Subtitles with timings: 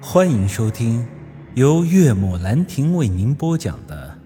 [0.00, 1.06] 欢迎收听
[1.54, 4.16] 由岳母兰亭为您播讲的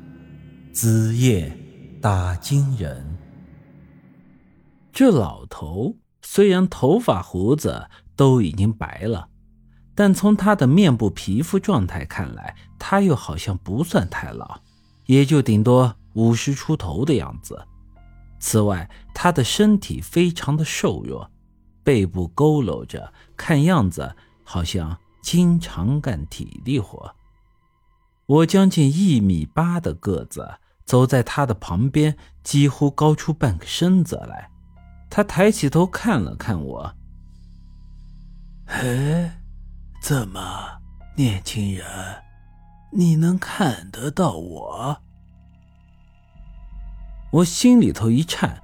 [0.74, 1.56] 《子夜
[2.02, 3.18] 打金人》。
[4.92, 9.28] 这老头虽然头发胡子都已经白了，
[9.94, 14.60] 但从他的面部皮肤状态看来，他又好像不算太老，
[15.06, 17.64] 也就顶多五十出头的样子。
[18.40, 21.30] 此外，他的身体非常的瘦弱，
[21.84, 27.14] 背部佝偻着，看样子好像经常干体力活。
[28.26, 34.50] 我将近一米八的个子，走在他的旁边，几乎高出半个身子来。
[35.08, 36.94] 他抬起头看了看我，
[38.66, 39.42] 哎，
[40.00, 40.78] 怎么，
[41.16, 41.84] 年轻人，
[42.92, 45.02] 你能看得到我？
[47.32, 48.62] 我心里头一颤，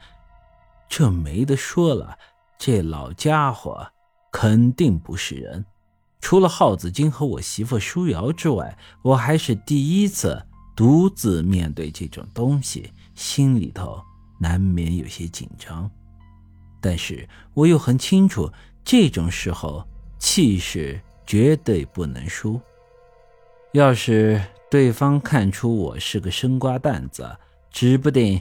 [0.88, 2.16] 这没得说了，
[2.56, 3.92] 这老家伙
[4.30, 5.66] 肯定不是人。
[6.20, 14.02] 除了耗子精和我媳妇舒瑶之外，我还是第一次独自面对这种东西，心里头
[14.40, 15.90] 难免有些紧张。
[16.80, 18.50] 但是我又很清楚，
[18.84, 19.86] 这种时候
[20.18, 22.60] 气势绝对不能输。
[23.72, 27.36] 要是对方看出我是个生瓜蛋子，
[27.70, 28.40] 指不定。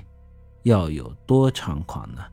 [0.63, 2.23] 要有多猖狂呢？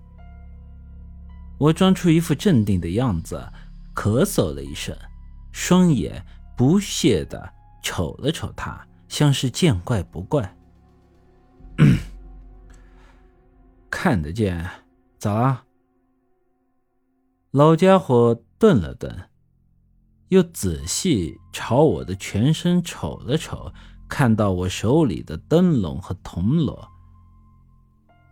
[1.58, 3.46] 我装出一副镇定的样子，
[3.94, 4.96] 咳嗽了一声，
[5.52, 6.24] 双眼
[6.56, 10.56] 不屑的瞅了瞅他，像是见怪不怪。
[13.90, 14.68] 看得见，
[15.18, 15.64] 咋啦？
[17.50, 19.28] 老家伙顿了顿，
[20.28, 23.72] 又仔细朝我的全身瞅了瞅，
[24.08, 26.88] 看到我手里的灯笼和铜锣。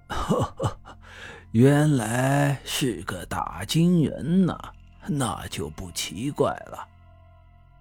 [1.53, 4.57] 原来是个打金人呐，
[5.09, 6.89] 那就不奇怪了。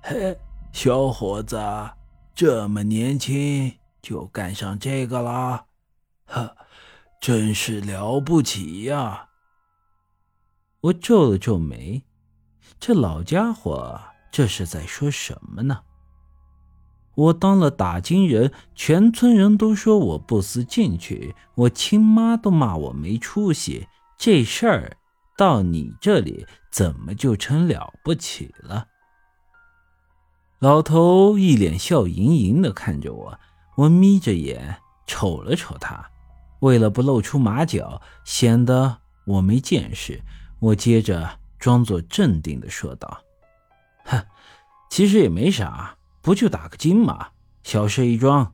[0.01, 0.37] 嘿，
[0.71, 1.59] 小伙子，
[2.33, 5.65] 这么年轻就干上这个了，
[6.25, 6.55] 呵，
[7.19, 9.27] 真是了不起呀！
[10.81, 12.03] 我皱了皱眉，
[12.79, 13.99] 这老家伙
[14.31, 15.81] 这是在说什么呢？
[17.15, 23.85] 我当了打金人，全村人都说我不思进取，我亲妈都骂我没出息。
[24.17, 24.97] 这事儿
[25.37, 28.87] 到你这里怎么就成了不起了？
[30.59, 33.39] 老头一脸笑盈盈的看着我，
[33.75, 34.77] 我眯着眼
[35.07, 36.09] 瞅了瞅他，
[36.59, 40.21] 为了不露出马脚，显得我没见识，
[40.59, 43.21] 我接着装作镇定的说道
[44.03, 44.21] ：“哼，
[44.89, 47.29] 其实也没啥。”不就打个金嘛，
[47.63, 48.53] 小事一桩。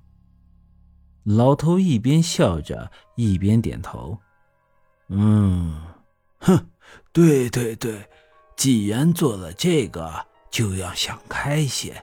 [1.24, 4.20] 老头一边笑着一边点头。
[5.10, 5.82] 嗯，
[6.38, 6.70] 哼，
[7.12, 8.08] 对对对，
[8.56, 12.02] 既然做了这个，就要想开些。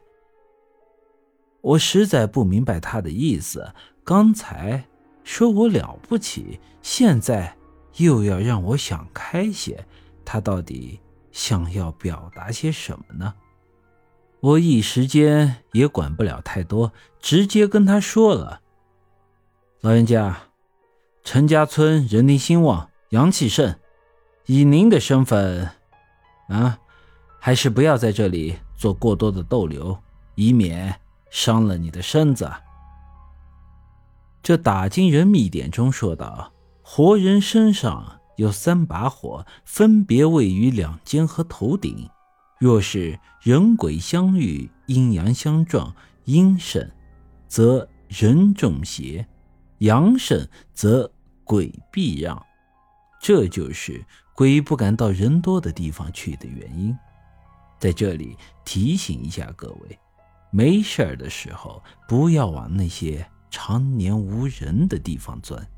[1.62, 3.72] 我实在不明白他的意思，
[4.04, 4.84] 刚才
[5.24, 7.56] 说我了不起，现在
[7.96, 9.82] 又要让我想开些，
[10.22, 13.32] 他到底想要表达些什么呢？
[14.40, 18.60] 我一时间也管不了太多，直接跟他说了
[19.80, 20.36] ：“老人家，
[21.24, 23.76] 陈家村人丁兴旺，阳气盛，
[24.44, 25.70] 以您的身份，
[26.48, 26.78] 啊，
[27.44, 29.98] 还是不要在这里做过多的逗留，
[30.36, 32.48] 以免伤了你的身子。”
[34.40, 42.08] 这打金人密典中说道：“活人身上有三把火，分别位于两肩和头顶。”
[42.60, 45.92] 若是人鬼相遇，阴阳相撞，
[46.26, 46.88] 阴盛，
[47.48, 49.26] 则人中邪；
[49.78, 51.10] 阳盛，则
[51.42, 52.40] 鬼避让。
[53.20, 56.96] 这就是鬼不敢到人多的地方去的原因。
[57.82, 59.98] 在这里提醒一下各位，
[60.52, 65.68] 没事儿的时候不要往那些常年无人的地方钻，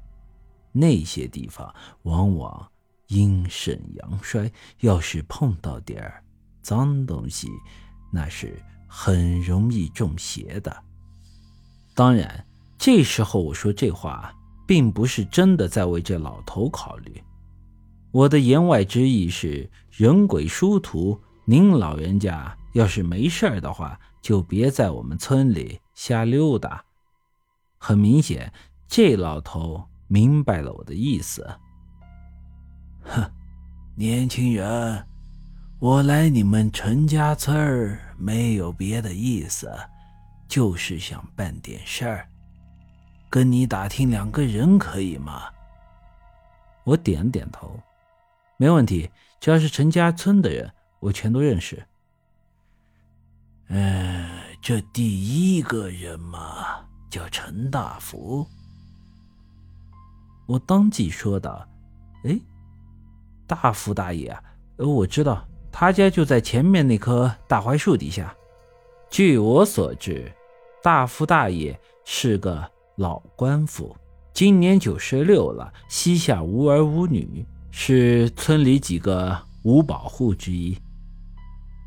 [0.70, 2.70] 那些地方往往
[3.06, 4.52] 阴盛阳衰。
[4.80, 6.22] 要是碰到点儿，
[6.60, 7.48] 脏东西，
[8.12, 10.76] 那是很容易中邪的。
[11.94, 12.46] 当然，
[12.76, 14.30] 这时候我说这话，
[14.66, 17.24] 并不是真的在为这老头考虑。
[18.10, 26.82] 我的言外之意是，人鬼殊途，您老人家要是没事的话，就别在我们村里瞎溜达。
[27.78, 28.52] 很明显，
[28.88, 31.46] 这老头明白了我的意思。
[33.02, 33.30] 哼，
[33.94, 35.06] 年轻人。
[35.80, 39.70] 我来你们陈家村儿没有别的意思，
[40.48, 42.26] 就是想办点事儿，
[43.28, 45.42] 跟你打听两个人可以吗？
[46.84, 47.78] 我点点头，
[48.56, 49.10] 没问题，
[49.40, 50.72] 只要是陈家村的人，
[51.04, 51.84] 我全都认识。
[53.68, 54.26] 嗯，
[54.62, 58.46] 这第一个人嘛，叫陈大福。
[60.46, 61.68] 我当即说道
[62.24, 62.40] ：“哎，
[63.46, 64.42] 大福大爷啊，
[64.78, 68.34] 呃，我知道他家就在前面那棵大槐树底下。
[69.10, 70.32] 据我所知，
[70.82, 72.66] 大福大爷是个
[72.96, 73.94] 老官府，
[74.32, 80.78] 今年九十六了，膝下无儿无女，是村里几个五保户之一。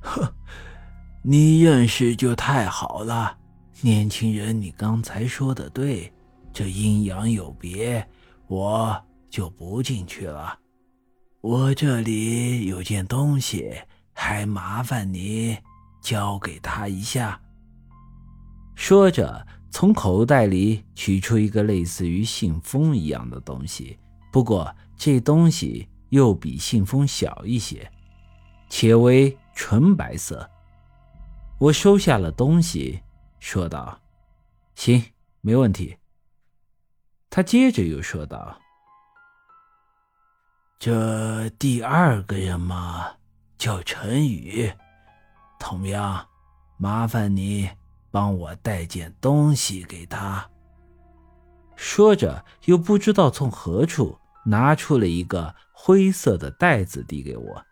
[0.07, 0.33] 呵，
[1.21, 3.38] 你认识就太好了，
[3.81, 6.12] 年轻人，你刚才说的对，
[6.54, 8.07] 这阴阳有别。”
[8.50, 8.98] 我
[9.30, 10.57] 就不进去了，
[11.42, 13.69] 我这里有件东西，
[14.13, 15.57] 还麻烦你
[16.01, 17.38] 交给他一下。
[18.74, 24.00] 说着，从口袋里取出一个类似于信封一样的东西，
[24.31, 27.92] 不过这东西又比信封小一些，
[28.69, 30.48] 且为纯白色。
[31.57, 33.01] 我收下了东西，
[33.39, 34.00] 说道
[34.77, 35.04] ：“行，
[35.42, 35.98] 没问题。”
[37.31, 38.56] 他接着又说道
[40.77, 43.15] ：“这第二个人嘛，
[43.57, 44.71] 叫陈宇，
[45.59, 46.24] 同样
[46.77, 47.68] 麻烦你
[48.12, 50.48] 帮我带件东西给他。”
[51.75, 57.67] 说着，又不知道从何处拿出了一个灰色的袋子递给我。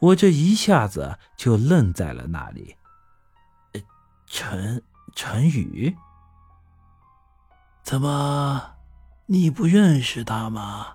[0.00, 2.76] 我这一下子就愣在了那里。
[4.26, 4.82] 陈
[5.14, 5.94] 陈宇。
[7.82, 8.74] 怎么，
[9.26, 10.94] 你不认识他吗？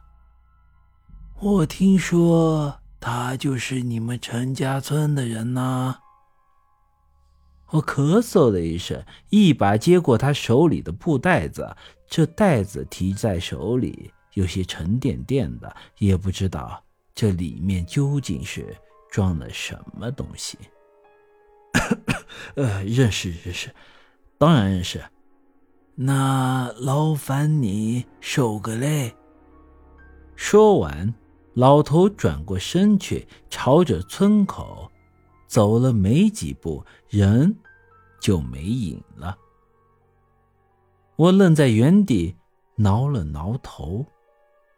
[1.39, 5.95] 我听说他就是你们陈家村的人呢。
[7.69, 11.75] 我咳嗽了一声，一把接过他手里的布袋子。
[12.07, 16.83] 这袋子提在手里，有些沉甸甸的，也不知道
[17.15, 18.75] 这里面究竟是
[19.11, 20.57] 装了什么东西。
[22.55, 23.69] 呃，认识认识，
[24.39, 25.03] 当然认识。
[25.93, 29.13] 那劳烦你受个累。
[30.35, 31.13] 说完，
[31.53, 34.89] 老头转过身去，朝着村口
[35.45, 37.55] 走了没几步，人
[38.19, 39.37] 就没影了。
[41.17, 42.35] 我愣在原地，
[42.75, 44.05] 挠了挠头。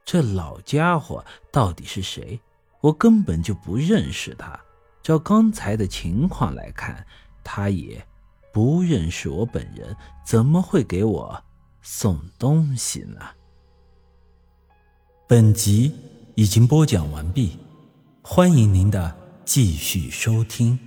[0.04, 2.38] 这老家伙到底是谁？
[2.84, 4.60] 我根本就不认识他。
[5.02, 7.08] 照刚才的情况来看，
[7.42, 8.06] 他也……
[8.52, 11.44] 不认识我本人，怎么会给我
[11.82, 13.20] 送东西呢？
[15.28, 15.92] 本集
[16.36, 17.58] 已经播讲完毕，
[18.22, 20.78] 欢迎您的继续收听。